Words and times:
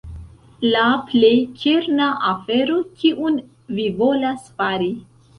La 0.67 0.83
plej 1.09 1.33
kerna 1.63 2.07
afero 2.29 2.77
kiun 3.01 3.37
vi 3.75 3.85
volas 3.99 4.49
fari. 4.63 4.89